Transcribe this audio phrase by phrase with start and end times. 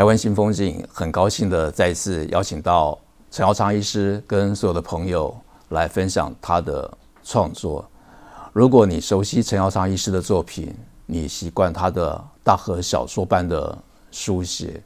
[0.00, 2.98] 台湾新风景，很高兴的再次邀请到
[3.30, 6.90] 陈耀昌医师跟所有的朋友来分享他的
[7.22, 7.86] 创作。
[8.54, 13.76] 如果你熟悉陈耀昌医师的作品，你习惯他的大河小说般的
[14.10, 14.82] 书写，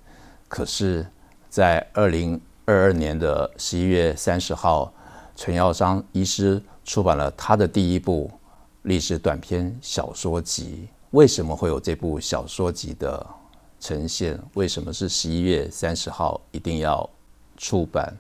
[0.49, 1.07] 可是，
[1.49, 4.93] 在二零二二年的十一月三十号，
[5.37, 8.29] 陈耀昌医师出版了他的第一部
[8.83, 10.89] 历史短篇小说集。
[11.13, 13.25] 为什么会有这部小说集的
[13.85, 14.41] 呈现？
[14.55, 17.07] 为什么是十一月三十号一定要
[17.59, 18.17] 出版？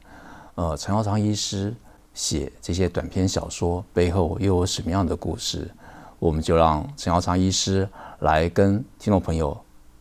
[0.57, 1.75] 呃，陈耀昌医师
[2.13, 5.71] 写这些短篇小说背后又有什么样的故事？
[6.19, 9.59] 我们就让陈耀昌医师来跟听众朋友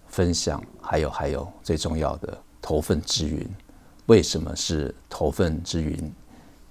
[0.08, 0.62] 分享。
[0.82, 3.50] 还有，还有最重要的头份之云。
[4.08, 6.14] 为什么是头份之云？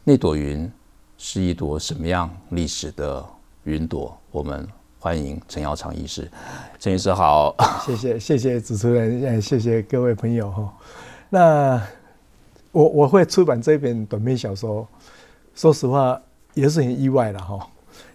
[0.04, 0.70] 那朵云
[1.16, 3.24] 是一朵什么样历史的
[3.64, 4.14] 云朵？
[4.30, 4.68] 我们
[5.02, 6.30] 欢迎陈耀昌医师。
[6.78, 7.52] 陈医师好，
[7.84, 10.72] 谢谢谢谢主持人，谢谢各位朋友哈。
[11.28, 11.82] 那
[12.70, 14.86] 我我会出版这本短篇小说，
[15.56, 16.22] 说实话
[16.54, 17.68] 也是很意外的哈，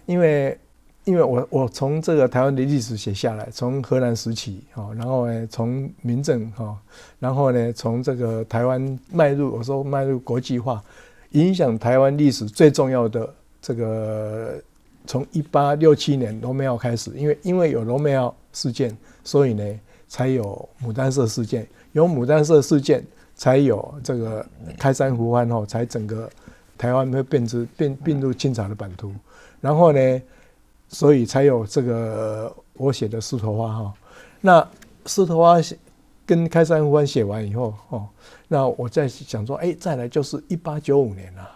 [0.06, 0.58] 因为。
[1.04, 6.76] 因为我我从这个台湾的历史写下来，从荷兰时期哈，然后呢从民政哈，
[7.18, 10.84] 然后呢从这个台湾迈入我说迈入国际化，
[11.30, 14.62] 影响台湾历史最重要的这个，
[15.08, 23.04] 从一八六七年罗梅奥开始，因为因为有罗梅奥事件，所以呢才有牡丹社事件，有牡丹社事件
[23.34, 24.46] 才有这个
[24.78, 26.30] 开山胡欢后，才整个
[26.76, 29.12] 台湾会变成变并入清朝的版图，
[29.60, 30.22] 然后呢。
[30.90, 33.92] 所以才有这个我写的《狮头花》哈，
[34.40, 34.62] 那
[35.04, 35.74] 《狮头花写》
[36.24, 38.08] 跟《开山胡欢》写完以后哦，
[38.48, 41.46] 那我在想说，哎，再来就是一八九五年了。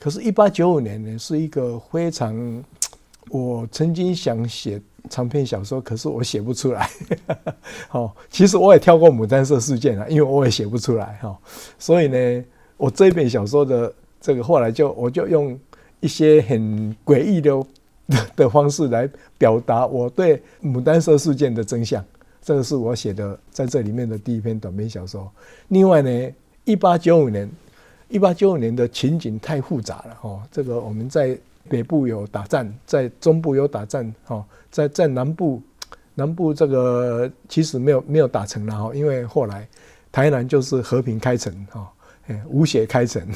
[0.00, 2.34] 可是，一八九五年呢，是一个非常
[3.30, 4.80] 我曾经想写
[5.10, 6.90] 长篇小说，可是我写不出来。
[7.88, 11.38] 好， 其实我也跳过牡丹社事件了，因为我也写不出来哈。
[11.78, 12.44] 所以呢，
[12.76, 15.58] 我这一本小说的这个后来就我就用
[16.00, 17.64] 一些很诡异的。
[18.36, 19.08] 的方式来
[19.38, 22.04] 表达我对牡丹社事件的真相，
[22.42, 25.32] 这个是我写的在这里面的第一篇短篇小说。
[25.68, 26.30] 另外呢，
[26.64, 27.50] 一八九五年，
[28.10, 30.42] 一八九五年的情景太复杂了哈。
[30.52, 31.34] 这个我们在
[31.68, 35.62] 北部有打战，在中部有打战哈，在在南部，
[36.14, 39.66] 南部这个其实没有没有打成了哈，因为后来
[40.12, 41.90] 台南就是和平开城哈，
[42.48, 43.26] 无血开城。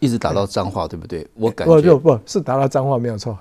[0.00, 1.26] 一直打到彰化，对不对？
[1.34, 3.36] 我感觉不不不是打到彰化没有错。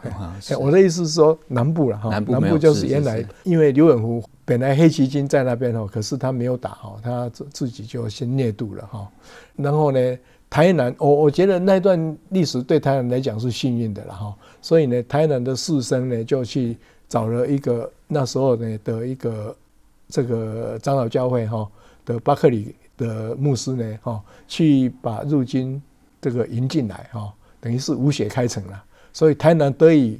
[0.60, 9.08] 我的意思是说南部了哈，南部就是原来因为刘远湖本来黑旗军在那边哦，可是他没有打哈，他自自己就先灭渡了哈。
[9.56, 10.18] 然后呢，
[10.50, 14.36] 台南我我觉得那段历史对台南来讲是幸运的了哈。
[14.62, 16.78] 所以呢，台南的士绅呢就去
[17.10, 19.56] 找了一个那时候呢的一个
[20.10, 21.70] 这个长老教会哈
[22.06, 25.82] 的巴克里的牧师呢哈，去把入军。
[26.20, 28.84] 这个迎进来哈，等于是无血开城了，
[29.14, 30.20] 所以台南得以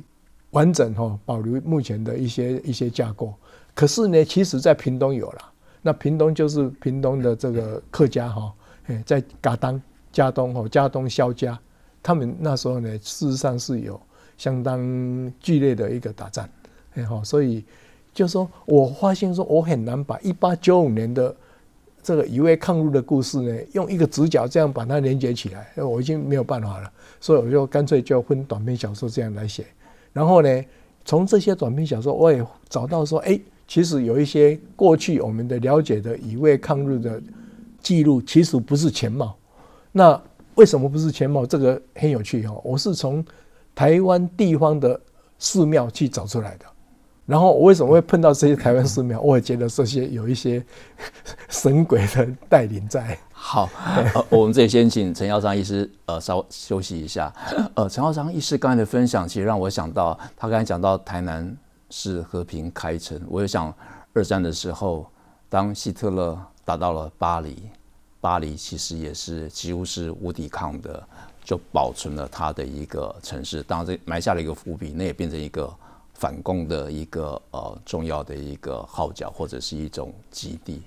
[0.52, 3.34] 完整哈保留目前的一些一些架构。
[3.74, 5.42] 可是呢，其实在屏东有了，
[5.82, 8.54] 那屏东就是屏东的这个客家哈，
[9.08, 9.82] 在嘎当、
[10.18, 11.60] 佳东哈、佳东萧家，
[12.02, 14.02] 他们那时候呢，事实上是有
[14.36, 14.82] 相当
[15.40, 16.50] 剧烈的一个打战，
[16.96, 17.64] 哎哈，所以
[18.16, 21.36] 就说我发现说，我很难把一八九五年的。
[22.04, 26.90] 这个乙未抗日的故事呢，用一个直角这样把它连接起来，我已经没有办法了，
[27.20, 29.66] 所以我就干脆就分短篇小说这样来写。
[30.14, 30.64] 然后呢，
[31.04, 33.38] 从这些短篇小说，我也找到说，哎，
[33.68, 37.22] 其实有一些过去我们的了解的乙未抗日的
[37.82, 39.36] 记录，其实不是全貌。
[39.92, 40.22] 那
[40.56, 41.46] 为什么不是全貌？
[41.46, 43.24] 这个很有趣哈，我是从
[43.76, 45.00] 台湾地方的
[45.38, 46.66] 寺庙去找出来的。
[47.26, 49.20] 然后我为什么会碰到这些台湾寺庙？
[49.20, 50.66] 我也觉得这些有一些
[51.50, 53.18] 神鬼的带领在。
[53.32, 53.70] 好，
[54.30, 57.32] 我们这里先请陈耀章医师呃稍休息一下。
[57.76, 61.56] 呃，陈耀章医师刚才的分享，其实让我想到他刚才讲到台南
[61.90, 63.22] 是和平开城。
[63.28, 63.74] 我也想
[64.14, 65.06] 二战的时候，
[65.50, 67.70] 当希特勒打到了巴黎，
[68.22, 71.08] 巴黎其实也是几乎是无抵抗的，
[71.44, 73.64] 就保存了他的一个城市。
[73.64, 75.74] 当然这埋下了一个伏笔，那也变成一个。
[76.20, 80.82] 反共的一个呃重要的一个号角或者是一种基地。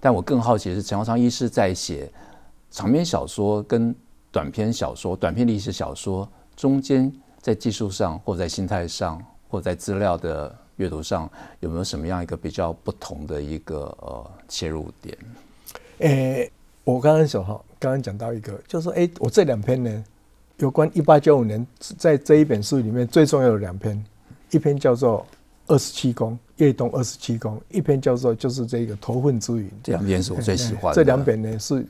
[0.00, 2.08] 但我更好奇的是，陈耀昌医师在写
[2.70, 3.92] 长篇小说跟
[4.30, 11.28] 短篇小说、短篇历史小说中间，在技术上或在心态上或在资料的阅读上，
[11.58, 15.18] 有没有什么样一个比较不同的一个呃切入点？
[15.98, 16.52] 诶、
[16.86, 20.04] 我刚刚说哈，刚刚讲到一个，就是说，哎、欸，我这两篇呢，
[20.58, 21.66] 有关一八九五年，
[21.98, 24.02] 在这一本书里面最重要的两篇，
[24.52, 25.18] 一篇叫做
[25.66, 26.32] 《二十七宫》。
[26.58, 29.68] 夜东二十七宫，一篇叫做就是这个头份之云。
[29.82, 30.94] 这两篇是我最喜欢的。
[30.94, 31.84] 这两本呢是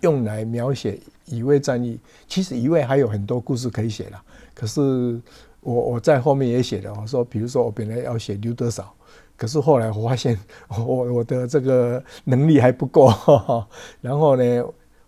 [0.00, 1.96] 用来描写乙未战役，
[2.28, 4.20] 其实乙未还有很多故事可以写了，
[4.52, 5.18] 可是
[5.60, 8.92] 我我在后面也写了，我说，比如说我本来要写刘德韶。
[9.40, 10.38] 可是后来我发现，
[10.68, 13.10] 我我的这个能力还不够。
[14.02, 14.64] 然后呢，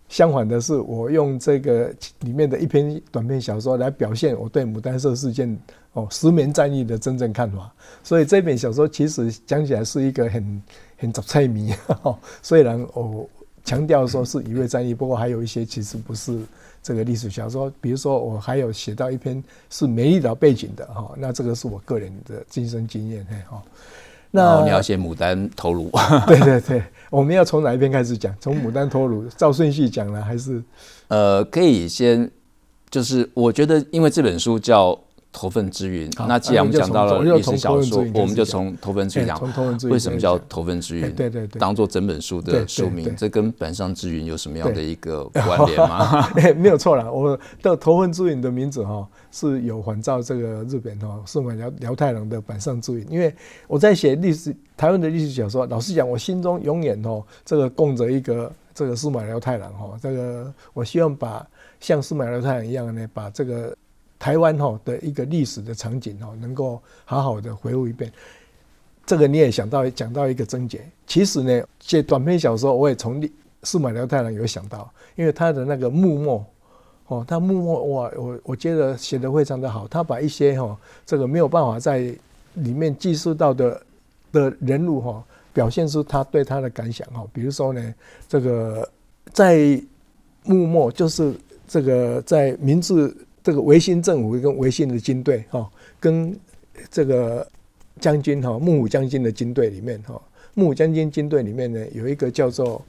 [0.09, 5.55] 相反的是，我用这个里面的一篇短篇小说来表现我对牡丹社事件
[5.91, 7.71] 哦石门战役的真正看法。
[8.01, 10.63] 所以这本小说其实讲起来是一个很
[10.97, 11.71] 很杂菜迷。
[12.41, 13.29] 虽然我
[13.63, 16.35] 强调说是乙未战役，不过还有一些其实不是
[16.81, 17.71] 这个历史小说。
[17.79, 23.61] 比如说我还有写到一篇是美丽岛背景的哈，那这个是我个人的亲身经验哈。
[24.35, 25.91] 那你要写牡丹头颅？
[26.25, 28.35] 对对对，我们要从哪一篇开始讲？
[28.39, 30.63] 从牡丹头颅照顺序讲呢，还是？
[31.07, 32.31] 呃，可以先，
[32.89, 34.99] 就是我觉得，因为这本书叫。
[35.33, 39.41] 头份之云，那既然我们讲到了历史小说，我们就从头份之云讲。
[39.89, 41.11] 为什么叫头份之云？
[41.15, 46.29] 对对对，当做整本书的书名，这跟板上之云有什么样的一个 关联吗？
[46.55, 53.33] 没有错了，我的头份之云的名字哈是有仿照这个日本哈司马辽辽太郎的板上之云，因为
[53.67, 61.43] 我在写历史台湾的历史小说，老实讲，我心中永远哦这个供着一个这个司马辽太郎哈，这个我希望把
[61.79, 63.75] 像司马辽太郎一样呢，把这个。
[64.23, 68.09] 台湾哈的一个历史的场景哈，能够好好的回顾一遍。
[69.05, 70.79] 这个你也想到讲到一个症结。
[71.05, 73.21] 其实呢，写短篇小说我也从
[73.63, 76.45] 司马辽太郎有想到，因为他的那个幕末
[77.07, 79.89] 哦，他幕末哇，我我觉得写得非常的好。
[79.89, 82.15] 他把一些哈这个没有办法在
[82.53, 83.81] 里面记述到的
[84.31, 85.21] 的人物哈，
[85.51, 87.27] 表现出他对他的感想哈。
[87.33, 87.93] 比如说呢，
[88.29, 88.89] 这个
[89.33, 89.77] 在
[90.45, 91.35] 幕末就是
[91.67, 93.13] 这个在明治。
[93.43, 95.69] 这个维新政府跟维新的军队哈，
[95.99, 96.33] 跟
[96.89, 97.45] 这个
[97.99, 100.19] 将军哈幕府将军的军队里面哈，
[100.53, 102.81] 幕府将军军队里面呢有一个叫做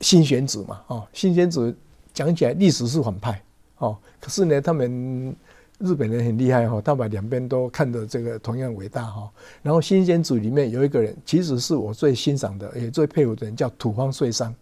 [0.00, 1.72] 新选组嘛哦，新选组
[2.14, 3.42] 讲起来历史是反派
[3.78, 5.36] 哦，可是呢他们
[5.78, 9.30] 日本人很厉害哈，他把两边都看得这个同样伟大哈。
[9.62, 14.54] 然后新选组里面有一个人，其实是我最欣赏的也最佩服的人，叫土方岁三。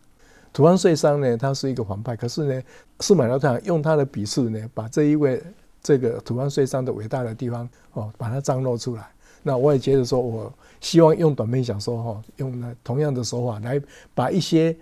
[0.53, 2.63] 土方岁三呢，他是一个反派，可是呢，
[2.99, 5.41] 司马辽太郎用他的笔触呢，把这一位
[5.81, 9.09] 这个土方岁三的伟大的地方哦，把它张罗出来。
[9.43, 13.81] 那我也觉得说，我希望用短篇小说哈，用那同样的手法来
[14.13, 14.77] 把一些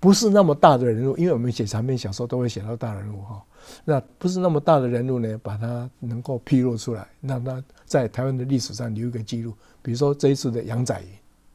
[0.00, 3.42] 不是那么大的人物，因为我们写长篇小说都会写到大人物哈，
[3.84, 9.54] 那不是那么大的人物呢，把它能够披露出来，让他在台湾的历史上留一个记录。
[9.80, 11.02] 比如说这一次的杨载，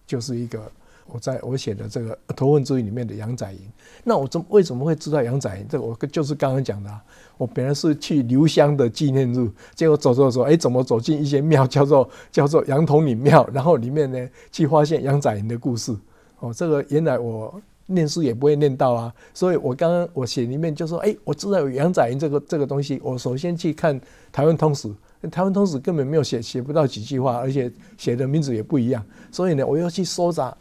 [0.07, 0.71] 就是一个。
[1.11, 3.59] 我在我写的这个《头份之云》里面的杨仔营，
[4.03, 5.65] 那我怎为什么会知道杨仔营？
[5.69, 7.01] 这个我就是刚刚讲的，啊，
[7.37, 15.95] 我本来是去留香的纪念日，结果走走走，哎，怎么走进一些庙， 叫做叫做杨统领庙，然后里面呢，去发现杨仔营的故事。
[16.39, 23.99] 哦，这个原来我念书也不会念到啊，所以我刚刚我写里面就说，哎，我知道有杨载营这个这个东西，我首先去看
[24.31, 24.87] 《台湾通史》，
[25.29, 30.55] 《台湾通史》根本没有写写不到几句话，而且写的名字也不一样，所以呢，我又去搜查。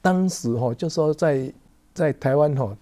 [0.00, 1.52] 当时哈，就说在
[1.92, 2.76] 在台湾哈，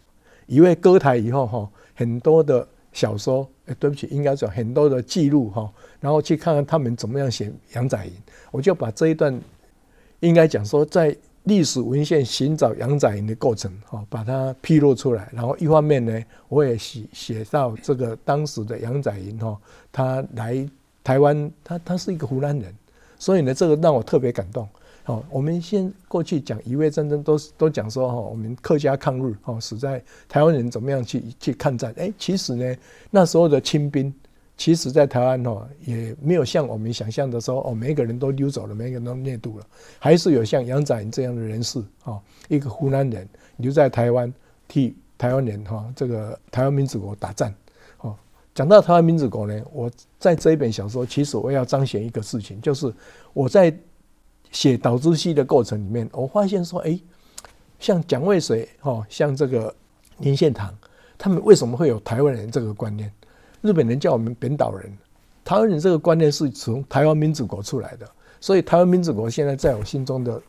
[0.46, 8.12] 一位歌台以后哈，很多的小说，哎，对不起，应该讲很多的记录哈，然后去看看他们怎么样写杨载营，
[8.50, 9.40] 我就把这一段
[10.20, 19.58] 应该讲说在历史文献寻找杨载营的过程哈，把它披露出来，然后一方面呢，我也写写到这个当时的杨载营哈，
[19.92, 20.68] 他来
[21.02, 22.75] 台湾，他他是一个湖南人，
[23.18, 24.68] 所以呢，这个让我特别感动。
[25.06, 31.94] 哦，我们先过去讲乙未战争，都都讲说哈，我们客家抗日，哦，死在台湾人怎么样去去抗战？
[31.96, 32.76] 哎，其实呢，
[33.08, 34.12] 那时候的清兵，
[34.56, 39.66] 其实在台湾哦，也没有像我们想象的说，哦，每一个人都溜走了，每一个人都灭度了，
[40.00, 44.34] 还是有像杨展这样的人士，哦，一个湖南人留在台湾
[44.66, 47.54] 替台湾人哈，这个台湾民主国打战。
[48.00, 48.16] 哦，
[48.56, 52.92] 讲到台湾民主国呢，我在这一本小说，其实我要彰显一个事情，就是
[53.32, 53.72] 我在。
[54.50, 56.98] 写岛之西的过程里面，我发现说，哎，
[57.78, 59.74] 像蒋渭水哈，像这个
[60.18, 60.74] 林献堂，
[61.18, 63.12] 他们为什么会有台湾人这个观念？
[63.62, 64.96] 日本人叫我们本岛人，
[65.44, 68.08] 台湾人这个观念是从台湾民主国出来的。
[68.38, 70.42] 所以台湾民主国现在在我心中的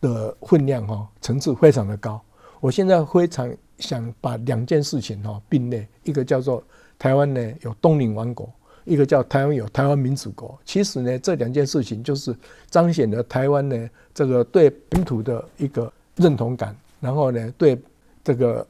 [0.00, 2.20] 的分量哈层次非常的高。
[2.58, 6.64] 我现在非常想把两件事情哈并列，一个叫做
[6.98, 8.50] 台湾呢有东宁王国，
[8.84, 10.58] 一个叫台湾有台湾民主国。
[10.64, 12.34] 其实呢这两件事情就是
[12.70, 17.78] 彰显了台湾呢这个对本土的一个认同感，然后呢对
[18.22, 18.66] 这个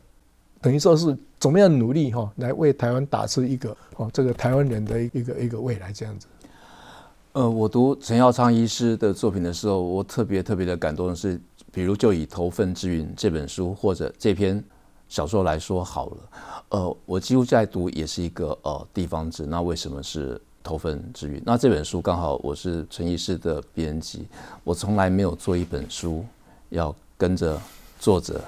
[0.61, 6.27] 等于说是怎么样努力哈来为台湾打出一个哦这个台湾人的一个一个未来这样子。
[7.33, 11.41] 呃，我读陈耀昌医师的作品的时候，我特别特别的感动的是，
[11.73, 14.63] 比如就以《头份之云》这本书或者这篇
[15.09, 16.17] 小说来说好了。
[16.71, 21.39] 呃，我几乎在读也是一个呃地方志，那为什么是《头份之云》？
[21.45, 24.27] 那这本书刚好我是陈医师的编辑，
[24.63, 26.25] 我从来没有做一本书
[26.71, 27.61] 要跟着
[27.99, 28.43] 作者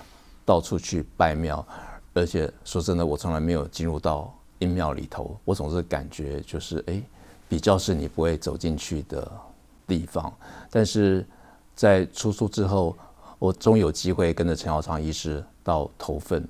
[0.44, 1.66] 到处去拜庙，
[2.14, 7.02] 而且说真的，我从来没有进入到阴庙里头，我总是感觉就是哎。
[7.48, 9.30] 比较是你不会走进去的
[9.86, 10.34] 地方，
[10.68, 11.25] 但是
[11.76, 12.98] 在出书之后，
[13.38, 16.46] 我终有机会跟着陈耀昌医师到头份，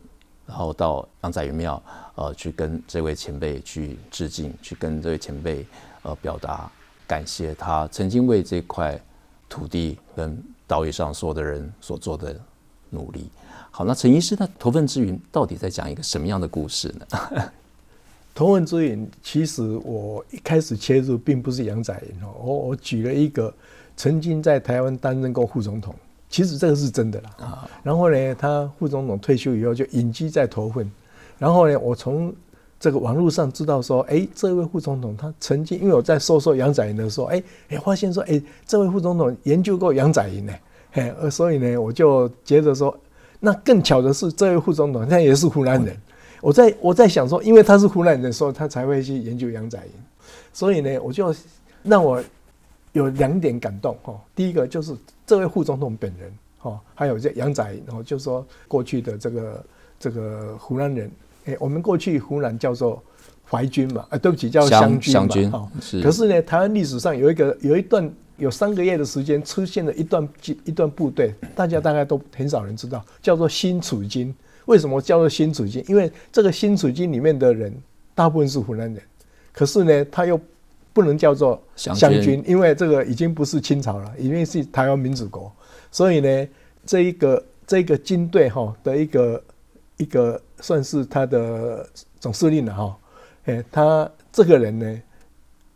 [0.46, 1.82] 然后到杨仔云庙，
[2.14, 5.66] 呃，去跟这位前辈去致敬，去跟这位前辈
[6.02, 6.70] 呃表达
[7.06, 9.00] 感谢，他曾经为这块
[9.48, 12.38] 土地跟岛屿上所有的人所做的
[12.90, 13.28] 努力。
[13.70, 17.06] 好，那陈医师，那头份之云到底在讲一个什么样的故事呢？
[18.34, 23.52] 头份之云，其实我一开始切入并不是杨仔云哦，我我举了一个
[23.96, 25.94] 曾经在台湾担任过副总统，
[26.28, 27.30] 其实这个是真的啦。
[27.38, 30.90] 啊，然后呢，他副总统退休以后就隐居在头份，
[31.38, 32.34] 然后呢，我从
[32.78, 40.52] 这个网络上知道说，哎，这位副总统他曾经，因为我在搜索杨载云的时候，哎哎，发现说，哎，这位副总统研究过杨载云呢，
[40.92, 42.96] 嘿，所以呢，我就觉得说，
[43.40, 45.96] 那更巧的是，这位副总统他也是湖南人。
[46.42, 49.92] 我在我在想说，因为他是湖南人，所以他才会去研究杨载云，
[50.52, 51.34] 所以呢，我就
[51.82, 52.22] 让我
[52.96, 54.18] 有两点感动哈。
[54.34, 54.94] 第一个就是
[55.26, 59.64] 这位副总统本人哈，还有这杨载云，然后就说过去的这个
[59.98, 61.10] 这个湖南人，
[61.44, 63.02] 哎，我们过去湖南叫做
[63.48, 65.70] 淮军嘛，啊，对不起，叫湘军嘛，哈。
[65.80, 66.02] 是。
[66.02, 70.28] 可是呢，台湾历史上有一个有一段有三个月的时间，出现了一段
[70.64, 74.34] 一段部队，大家大概都很少人知道，叫做新楚军。
[74.66, 75.84] 为什么叫做新楚军？
[75.88, 77.72] 因为这个新楚军里面的人
[78.14, 79.00] 大部分是湖南人，
[79.52, 80.40] 可是呢，他又
[80.96, 85.52] 不能叫做湘军，因为这个已经不是清朝了，已经是台湾民主国。
[85.90, 86.48] 所以呢，
[86.86, 89.44] 这一个这个军队哈的一个
[89.98, 91.86] 一个算是他的
[92.18, 92.96] 总司令了哈。
[93.44, 95.02] 哎，他这个人呢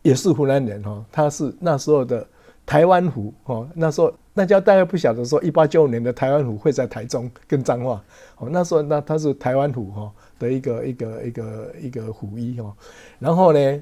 [0.01, 2.25] 也是湖南人哈，他是那时候的
[2.65, 4.11] 台湾府哈，那时候。
[4.33, 8.01] 那家大家不晓得说，一八九五年的台湾虎会在台中跟彰化。
[8.37, 10.09] 哦，那时候那他是台湾虎哈
[10.39, 12.73] 的一个一个一个一个虎医哈，
[13.19, 13.81] 然后呢，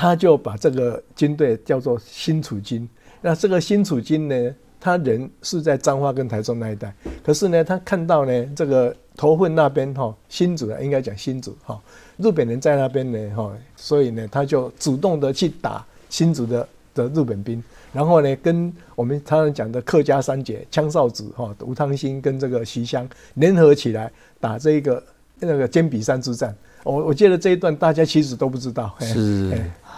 [0.00, 2.88] 他就把这个军队叫做新楚军。
[3.20, 6.90] 那这个新楚军呢，他人是在彰化跟台中那一带，
[7.22, 11.78] 可是呢，他看到呢这个头份那边哈新竹啊，应该讲新竹哈，
[12.16, 17.62] 日本人在那边呢哈，所以呢，他就主动的去打新竹的的日本兵。
[17.92, 25.04] 然后呢，跟我们常常讲的客家三杰枪少子哈吴汤兴跟这个徐襄联合起来打这一个
[25.38, 26.56] 那个坚比山之战。
[26.84, 28.96] 我我记得这一段大家其实都不知道。
[29.00, 29.89] 是，啊、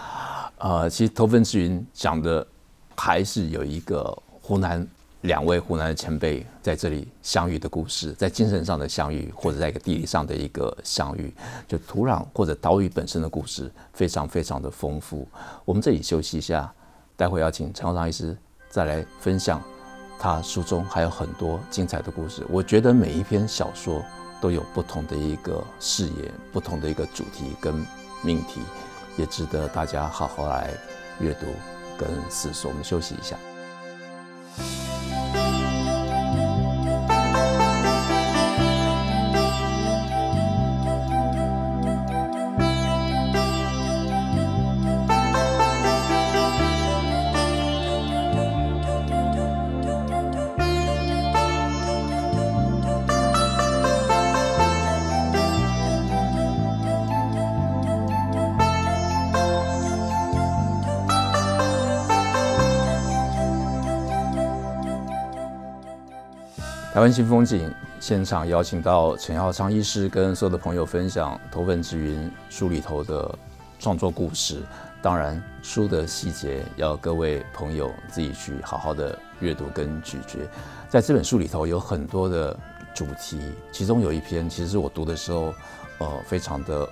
[0.63, 2.47] 呃，其实头份之云讲的
[2.95, 4.87] 还是有一个湖南
[5.23, 11.33] 两位湖南的前辈在这里相遇的故事，在精神上的相遇，或者在一个地理上的一个相遇，
[11.67, 15.27] 就土壤或者岛屿本身的故事，非常非常的丰富。
[15.65, 16.73] 我们这里休息一下。
[17.15, 18.35] 待会要请陈耀昌医师
[18.71, 19.61] 再来分享
[20.17, 22.43] 他书中还有很多精彩的故事。
[22.49, 24.03] 我觉得每一篇小说
[24.41, 27.75] 都有不同的一个视野、不同的一个主题跟
[28.23, 28.61] 命题，
[29.17, 30.73] 也值得大家好好来
[31.19, 31.47] 阅读
[31.97, 32.69] 跟思索。
[32.69, 33.37] 我们休息一下。
[67.03, 67.69] 湾新风景
[67.99, 73.37] 现场邀请到陈耀昌医师跟所有的朋友分享《头份之云》书里头的
[73.77, 74.63] 创作故事。
[75.01, 80.39] 当然，书的细节要各位朋友自己去好好的阅读跟咀嚼。
[80.87, 82.57] 在这本书里头有很多的
[82.95, 85.53] 主题，其中有一篇其实我读的时候，
[85.97, 86.87] 呃，非常的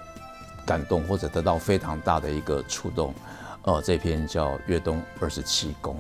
[0.66, 3.14] 感动或者得到非常大的一个触动。
[3.62, 5.96] 呃，这篇叫《越冬二十七功》。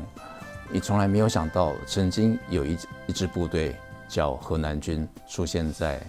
[0.69, 2.77] 你从来没有想到，曾经有一
[3.07, 3.73] 一支部队
[4.11, 6.01] 叫河南军出现在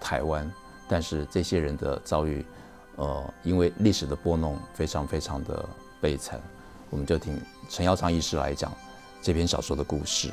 [0.00, 0.50] 台湾，
[0.88, 2.44] 但是这些人的遭遇，
[2.96, 5.64] 呃，因为历史的拨弄，非常非常的
[6.00, 6.40] 悲惨。
[6.90, 8.72] 我们就听陈耀昌医师来讲
[9.22, 10.30] 这篇小说的故事。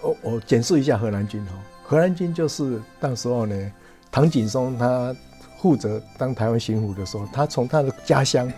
[0.00, 1.52] 我我简述一下河南军哈，
[1.84, 3.72] 河南军就是当时候呢，
[4.10, 5.14] 唐景崧他
[5.60, 8.50] 负责当台湾巡抚的时候，他从他的家乡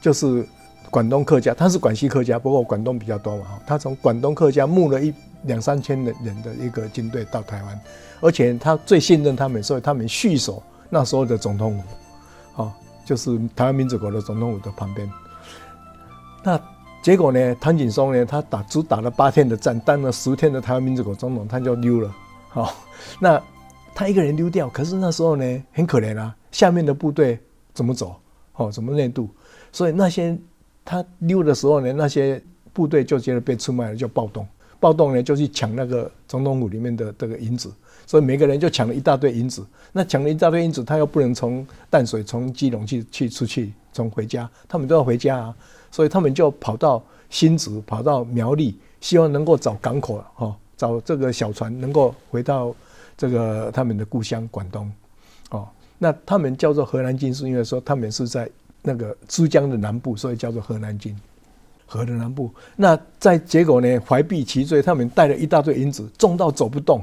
[0.00, 0.48] 就是。
[0.90, 3.60] 广东客家，他是广西客家，不过广东比较多嘛哈。
[3.66, 5.10] 他从广东客家募了一
[5.44, 7.80] 两三千的人的一个军队到台湾，
[8.20, 12.72] 而且他最信任他们，所以他们续守那时候的总统府，哦，
[13.04, 15.10] 就是台湾民主国的总统府的旁边。
[16.42, 16.60] 那
[17.02, 22.14] 结果呢，唐景崧呢，他打只打了八天的战，当了十天的台湾民主国总统，他就溜了。
[22.48, 22.74] 好，
[23.18, 23.42] 那
[23.94, 27.38] 他一个人溜掉，可是那时候呢，很可怜啊，下面的部队
[27.74, 28.16] 怎么走？
[28.54, 29.28] 哦，怎么内渡？
[29.72, 30.38] 所以那些。
[30.84, 34.44] 他溜的时候呢，那些部队就觉得被出卖了，就暴动。
[34.82, 37.70] 暴动呢，就去抢那个总统府里面的这个银子，
[38.04, 39.64] 所以每个人就抢了一大堆银子。
[39.92, 45.54] 那抢了一大堆银子，他又不能从淡水、从基隆去去出去，从回家，他们都要回家啊。
[45.92, 52.74] 所以他们就跑到新竹，跑到苗栗，希望能够找港口，哈，找这个小船能够回到
[53.16, 54.90] 这个他们的故乡广东。
[55.50, 58.50] 哦，那他们叫做河南军，是因为说他们是在。
[58.84, 61.16] 那个珠江的南部，所以叫做河南军，
[61.92, 62.50] 河的南部。
[62.74, 67.02] 那在结果呢，怀璧其罪，他们带了一大堆银子，重到走不动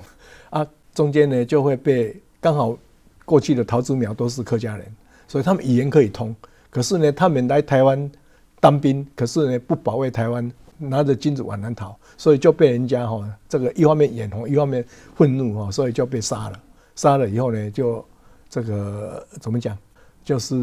[0.50, 0.66] 啊，
[0.96, 2.76] 中间呢就会被刚好
[3.24, 4.86] 过去的桃子苗都是客家人，
[5.28, 6.36] 所以他们语言可以通。
[6.72, 8.12] 可是呢，他们来台湾
[8.60, 14.84] 当兵，可是呢不保卫台湾，拿着金子往南逃，所以就被人家哈这个一方面眼红，一方面
[15.16, 16.60] 愤怒哈，所以就被杀了。
[16.96, 18.04] 杀了以后呢，就
[18.50, 19.78] 这个怎么讲？
[20.24, 20.56] 就是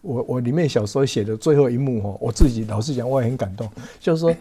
[0.00, 3.70] 我我里面小说写的最后一幕哦，我自己老实讲我也很感动，
[4.00, 4.34] 就是说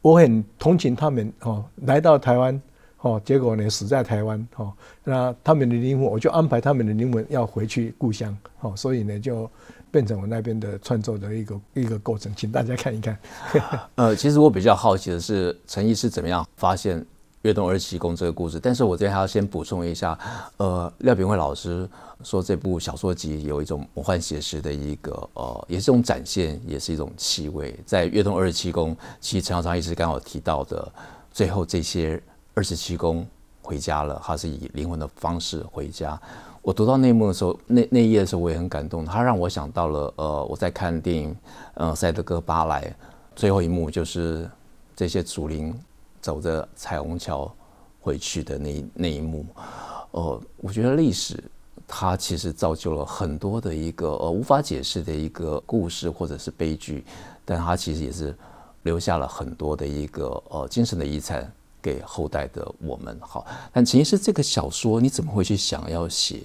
[0.00, 2.60] 我很同情他们哦，来到台湾
[3.00, 4.72] 哦，结果呢死在台湾哦，
[5.04, 9.50] 那他们的灵魂我就安排他们的灵魂要回去故乡哦，所以呢就
[9.90, 13.18] 变成我那边的创作的一个一个过程，请大家看一看。
[13.96, 17.04] 呃，其实我比较好奇的是陈毅是怎么样发现
[17.42, 20.18] 跃动二十七宫这个故事，但是我这边还要先补充一下，
[20.56, 21.88] 呃，廖秉惠老师。
[22.24, 27.78] 说这部小说集有一种魔幻写实的一个呃，也是一种展现，也是一种气味。
[27.86, 30.92] 在跃动二十七宫，其实陈耀昌医师刚好提到的，
[31.30, 32.20] 最后这些
[32.54, 33.24] 二十七宫
[33.62, 36.20] 回家了，他是以灵魂的方式回家。
[36.60, 39.04] 我读到那一幕的时候，那那一页的时候，我也很感动。
[39.04, 41.36] 他让我想到了呃，我在看电影
[41.74, 42.82] 呃《赛德哥巴莱》
[43.36, 44.50] 最后一幕，就是
[44.96, 45.72] 这些祖灵
[46.28, 47.50] 走着彩虹桥
[47.98, 49.46] 回去的那那一幕。
[50.10, 51.42] 呃，我觉得历史。
[51.90, 57.02] 它其实造就了很多的一个呃无法解释的一个故事或者是悲剧，
[57.46, 58.36] 但它其实也是
[58.82, 63.18] 留下了很多的一个呃精神的遗产给后代的我们。
[63.22, 66.42] 好，但其实这个小说你怎么会去想要写？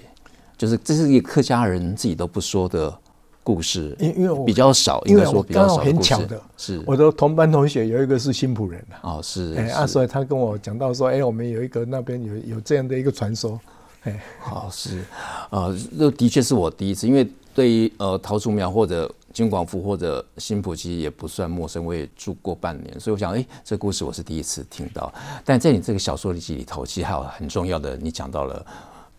[0.56, 2.98] 就是这是一个客家人自己都不说的
[3.44, 5.76] 故事，因因为我比较少，应该说比较少。
[5.76, 13.60] 很巧的是，我的同班同学有一个是新浦人哦，是哎啊，所以他跟我讲到说，哎，我们有一个那边有有这样的一个传说。
[14.04, 15.02] 哎，好是，
[15.50, 25.10] 啊，这的确是我第一次，因为对于呃桃竹苗或者金广福或者新浦，其实也不算陌生，我也住过半年，所以我想，哎，这故事我是第一次听到。
[25.42, 28.64] 但在你这个小说集里头，其实还有很重要的，你讲到了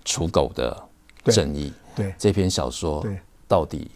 [0.05, 0.77] 刍狗的
[1.25, 3.89] 正义，对，对这篇小说，对，到底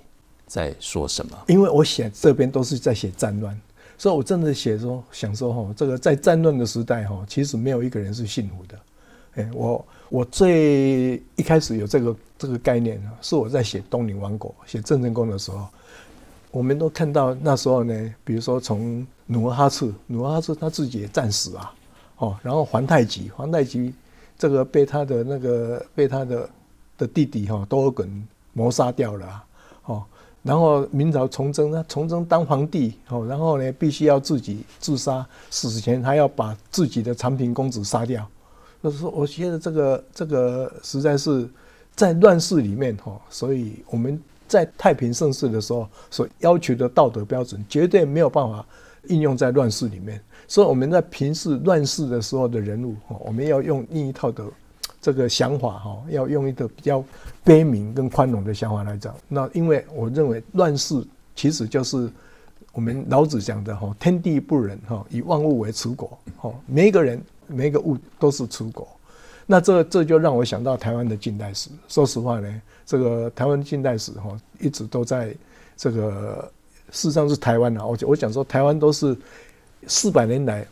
[0.50, 1.38] 在说什么？
[1.48, 3.58] 因为我写这边都是在写战乱，
[3.98, 8.78] 所以我真的写说，想说哈，这个在战乱的时代哈，其实没有一个人是幸福的。
[9.36, 9.86] 哎，我。
[10.10, 15.68] 我最一开始有这个这个概念啊，是我在写《东宁王国》写郑成功的时候，
[16.50, 21.72] 我们都看到那时候呢，比如说从努尔哈赤，努尔哈赤他自己也战死啊，
[22.18, 23.94] 哦，然后皇太极，皇太极
[24.36, 26.50] 这个被他的那个被他的
[26.98, 28.10] 的弟弟哈多尔衮
[28.54, 29.46] 谋杀掉了啊，
[30.42, 38.26] 然后明朝崇祯，呢崇祯当皇帝哦，然后呢必须要自己自杀，死前还要把自己的长平公子杀掉。
[38.82, 41.48] 就是说，我觉得这个这个实在是
[41.96, 48.66] 在乱世里面哈，所以我们在太平盛世的时候所要求的道德标准，绝对没有办法
[49.10, 50.22] 应用在乱世里面。
[50.48, 54.44] 所以我们在平视乱世的时候的人物哈，我们要用另一套的
[55.02, 57.04] 这个想法哈，要用一个比较
[57.44, 59.16] 悲悯跟宽容的想法来讲。
[59.28, 61.04] 那因为我认为乱世
[61.36, 62.10] 其实就是
[62.74, 67.22] 我们老子讲的哈，天地不仁哈，以万物为刍狗哈，每一个人。
[67.52, 68.88] 每一个物都是刍狗，
[69.48, 71.72] 那这这就让我想到台湾的近代史。
[71.88, 75.36] 说实话呢，这个台湾近代史哈，一直都在
[75.76, 76.48] 这个
[76.92, 77.84] 事实上是台湾啊。
[77.84, 79.18] 我我讲说台湾都是
[79.88, 80.64] 四百年来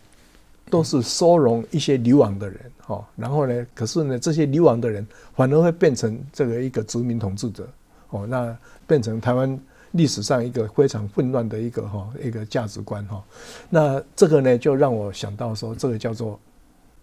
[0.69, 7.67] 都是收容一些流亡的人，哈，然后呢，可是呢，这些流亡的人反而会变成这个一个殖民统治者，
[8.09, 9.59] 哦，那变成台湾
[9.91, 13.23] 历史上一个非常混乱的一个哈一个价值观哈，
[13.69, 16.39] 那这个呢，就让我想到说，这个叫做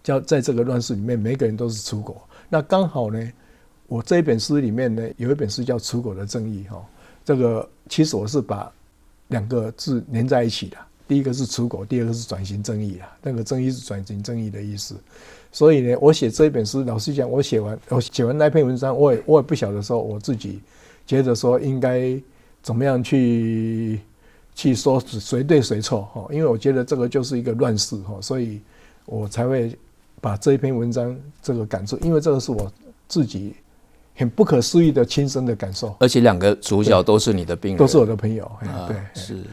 [0.03, 3.31] 叫在这个乱世里面，每个人都是楚国，那刚好呢，
[3.87, 6.85] 我这一本书里面呢，有一本书叫《楚国的正义》哈，
[7.23, 8.71] 这个其实我是把
[9.29, 10.77] 两个字连在一起的。
[11.07, 13.07] 第一个是出国，第二个是转型正义啊。
[13.21, 14.95] 那个正义是转型正义的意思。
[15.51, 20.59] 所以呢，我写这一本书，老实讲，我写完我写完那篇文章，我也我也不晓得说我自己
[21.05, 22.19] 觉得说应该
[22.61, 23.99] 怎么样去
[24.53, 26.27] 去说谁对谁错哈。
[26.31, 28.59] 因为我觉得这个就是一个乱世哈，所以
[29.05, 29.77] 我才会
[30.19, 32.71] 把这一篇文章这个感触，因为这个是我
[33.07, 33.55] 自己。
[34.17, 39.43] 很不可思议的亲身的感受，而且两个主角都是你的病人，都是我的朋友，啊、对，是，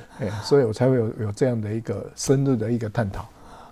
[0.45, 3.29] 所以我才会有有这样的一个深入的一个探讨。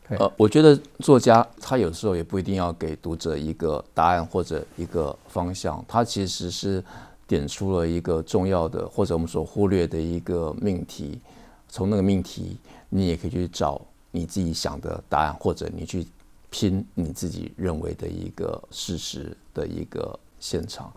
[0.08, 6.82] 呃，我觉得作家他有时候也不一定要给读者一个答案或者一个方向，他其实是
[7.28, 11.20] 点出了一个重要的或者我们所忽略的一个命题，
[11.68, 12.56] 从那个命题
[12.88, 16.04] 你也可以去找你自己想的答案，或者你去
[16.50, 20.18] 拼你自己认为的一个事实的一个。
[20.40, 20.90] 现场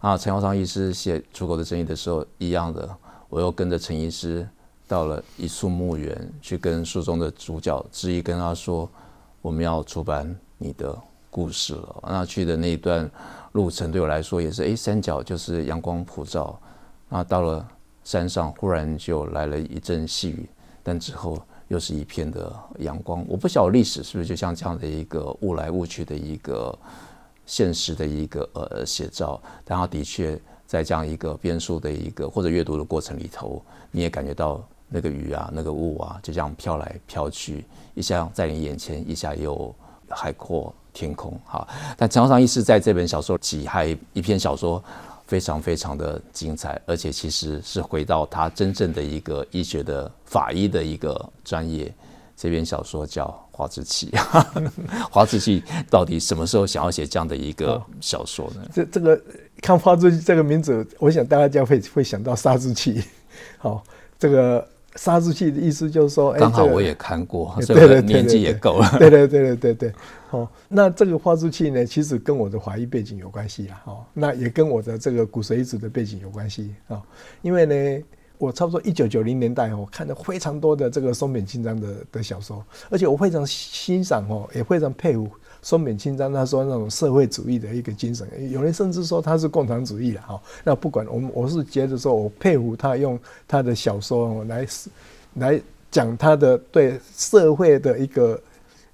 [0.00, 2.88] 啊，陈耀昌医师写《出口的正义》的时候，一样的，
[3.28, 4.48] 我又跟着陈医师
[4.88, 8.88] 到了一处墓园，去跟书中的主角之一跟他说
[9.42, 10.96] ：“我们要出版你的
[11.30, 13.08] 故事了。”那去的那一段
[13.52, 16.58] 路程对我来说也是，哎，山脚就是阳光普照，
[17.08, 17.66] 那到了
[18.02, 20.48] 山上，忽然就来了一阵细雨，
[20.82, 23.24] 但之后又是一片的阳光。
[23.28, 26.78] 我不晓得历史是不是就像这样的一个雾来雾去的一个。
[27.46, 39.74] 现实的一个呃写照，但他的确在这样一个编书的一个或者阅读的过程里头，你也感觉到那个雨啊，那个雾啊，就这样飘来飘去，一下在你眼前，一下又
[40.08, 41.66] 海阔天空哈。
[41.96, 44.82] 但陈耀昌医师在这本小说里还一篇小说
[45.26, 51.92] 非常非常的精彩，而且其实是回到他真正的一个医学的法医的一个专业。
[52.36, 53.24] 这篇小说叫
[53.56, 54.10] 《花之气
[55.10, 58.68] 》，花之气到底什么时候想要写这样的一个小说呢？
[58.74, 59.18] 这这个
[59.62, 63.02] 看“花之气”这个名字，我想大家会会想到杀之气。
[63.56, 63.82] 好，
[64.18, 68.98] 这个杀之气的意思就是说，刚好我也看过，所以年纪也够了。
[68.98, 69.92] 对对对对对对。
[70.28, 73.80] 好，那这个花之气呢，其实跟我的华裔背景有关系啊。
[73.82, 77.00] 好，那也跟我的这个骨髓移植的背景有关系啊。
[77.40, 78.04] 因为呢。
[78.38, 85.28] 我差不多一九九零年代，我看了非常多的这个松本清张的的小说，而且我非常欣赏哦，也非常佩服
[85.62, 88.28] 松本清张他说那种社会主义的一个精神。
[88.50, 90.40] 有人甚至说他是共产主义了哈。
[90.64, 93.18] 那不管我们，我是觉得说我佩服他用
[93.48, 94.66] 他的小说来
[95.34, 98.40] 来讲他的对社会的一个，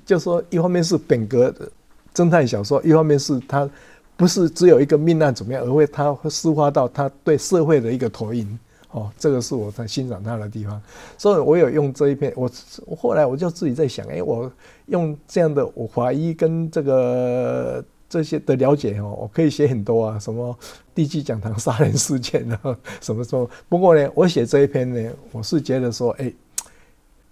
[0.06, 1.68] 就说一方面是本格的
[2.14, 3.68] 侦探小说，一方面是他
[4.16, 8.58] 不是只有一个命案怎么样，而会他会抒发到他对社会的一个投影。
[8.92, 10.80] 哦，这个是我在欣赏他的地方，
[11.16, 12.30] 所以我有用这一篇。
[12.36, 12.50] 我
[12.86, 14.52] 我后来我就自己在想，哎，我
[14.86, 20.54] 用这样的我法医跟这个这些的了解哦，我可以写很多啊，什么
[20.94, 23.48] 地基讲堂杀人事件啊， 什么什么。
[23.66, 26.30] 不过呢，我写这一篇呢，我是觉得说，哎，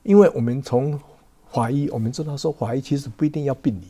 [0.03, 0.99] 因为我们从
[1.51, 3.89] 法医我们知道说，法医其实不一定要病理，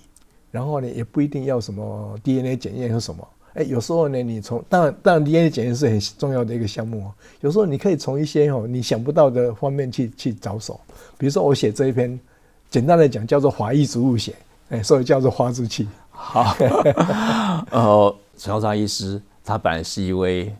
[0.51, 3.29] 然后呢，也不一定要什么 DNA 检验和什么。
[3.55, 7.13] 哎，有时候呢，你从当然当然 DNA 检验是很重要的一个项目哦。
[7.41, 10.81] 有时候你可以从一些哦你想不到的方面去去着手，
[11.19, 12.19] 比如说我写这一篇，
[12.71, 14.35] 简单的讲叫做华裔植物学，
[14.69, 15.89] 哎，所以叫做花之气。
[16.11, 16.55] 好，
[17.73, 20.55] 呃，陈耀昌医师他本来是一位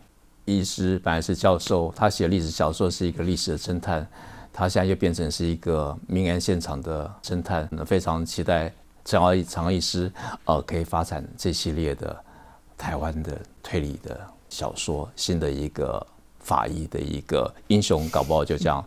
[0.45, 4.05] 医师，本来是教授，他写历史小说是一个历史的侦探，
[4.53, 8.73] 他现在又变成是一个命案现场的侦探，那非常期待
[9.05, 10.11] 陈耀昌医师
[10.47, 12.25] 呃可以发展这系列的。
[12.81, 16.05] 台湾的推理的小说，新的一个
[16.39, 18.83] 法医的一个英雄，搞不好就这样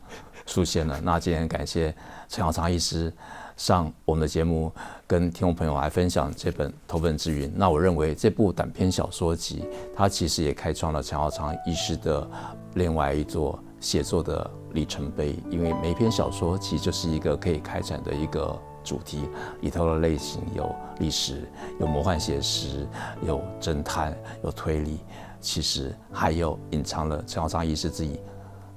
[0.48, 1.00] 出现了。
[1.00, 1.96] 那今天感谢
[2.28, 3.14] 陈耀昌医师
[3.56, 4.72] 上我们的节目，
[5.06, 7.48] 跟听众朋友来分享这本《头份之云》。
[7.56, 9.64] 那我认为这部短篇小说集，
[9.96, 12.28] 它其实也开创了陈耀昌医师的
[12.74, 18.60] 另外一座写作的里程碑，因为每一篇小说其实就是一个可以开展的一个。
[18.84, 19.28] 主题
[19.62, 21.44] 里头的类型有历史、
[21.80, 22.88] 有魔幻写实、
[23.26, 25.00] 有侦探、有推理，
[25.40, 28.20] 其实还有隐藏了陈浩昌医师自己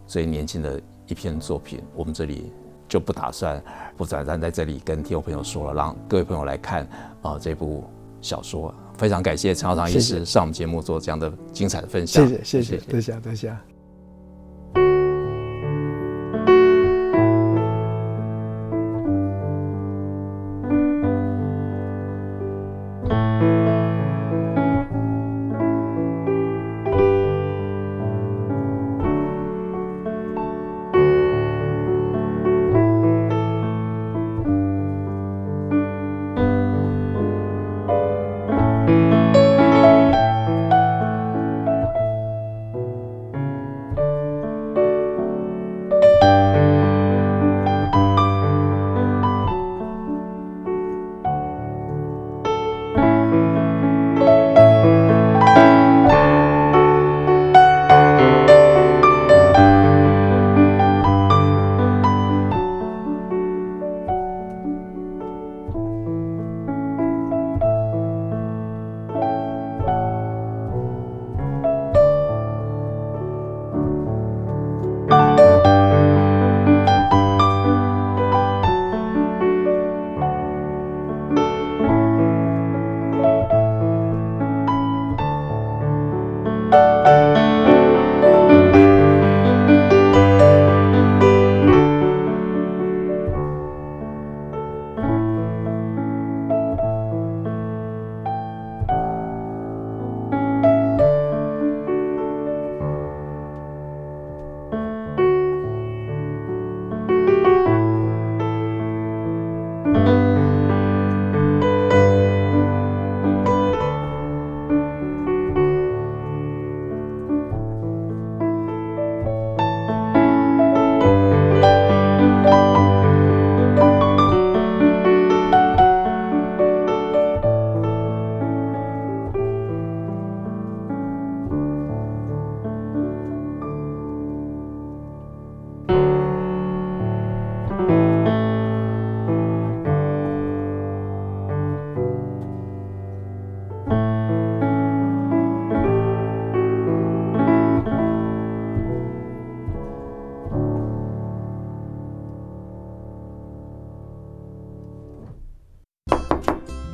[0.06, 1.82] 最年轻的一篇作品。
[1.94, 2.52] 我们这里
[2.88, 3.62] 就不打算
[3.96, 6.84] 不展在这里跟听众朋友说了，让各位朋友来看
[7.22, 7.84] 啊、呃、这部
[8.20, 8.74] 小说。
[8.96, 12.26] 非常感谢陈浩昌医师上我们节目做这样的精彩的分享。
[12.26, 13.75] 谢谢谢谢，多谢多谢。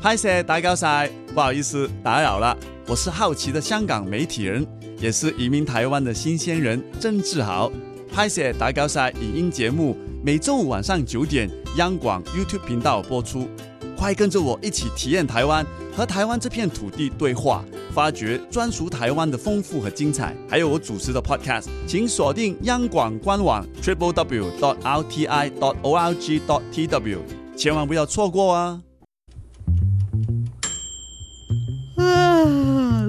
[0.02, 2.58] 拍谢大交晒，不好意思打扰了。
[2.88, 4.66] 我是好奇的香港媒体人，
[4.98, 7.70] 也是移民台湾的新鲜人郑志豪。
[8.12, 13.48] 拍谢大交晒影音节目每周五晚上九点，央广 YouTube 频道播出。
[13.96, 15.64] 快跟着我一起体验台湾，
[15.96, 20.34] 和台湾这片土地对话，发掘专属台湾的丰富和精彩。
[20.48, 27.20] 还有我主持的 Podcast，请锁定央广官网 triple w dot r t i dot o r g dot t w，
[27.56, 28.80] 千万不要错过啊！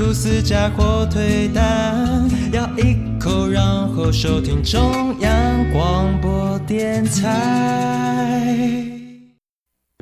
[0.00, 5.30] 吐司加火腿蛋，咬一口，然后收听中央
[5.74, 8.80] 广播电台。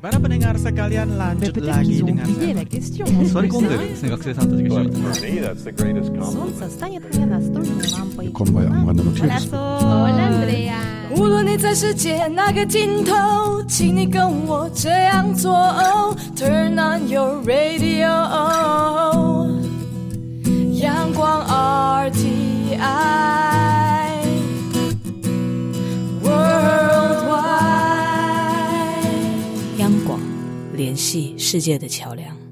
[0.00, 2.30] Para pendengar sekalian lanjut lagi dengan
[3.26, 3.50] Sorry,
[9.82, 10.78] Hola, Andrea。
[11.11, 15.52] 无论你在世界哪个尽头，请你跟我这样做。
[16.37, 19.38] Turn on your radio。
[20.80, 21.44] 阳光
[22.06, 22.78] RTI
[26.22, 26.78] Worldwide，
[29.78, 30.20] 央广
[30.74, 32.47] 联系世界的桥梁。